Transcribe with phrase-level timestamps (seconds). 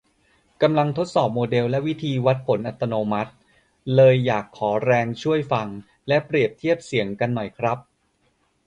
[0.61, 3.31] กำลังทดสอบโมเดลและวิธีวัดผลอัตโนมัติ
[3.95, 5.67] เลยอยากขอแรงช่วยฟัง
[6.07, 7.77] และเปรียบเทียบเสียงกันหน่อยครับ